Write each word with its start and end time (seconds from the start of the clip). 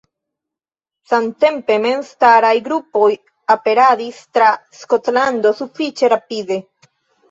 Samtempe 1.11 1.75
memstaraj 1.85 2.55
grupoj 2.69 3.13
aperadis 3.59 4.27
tra 4.35 4.51
Skotlando 4.83 5.57
sufiĉe 5.65 6.17
rapide. 6.21 6.65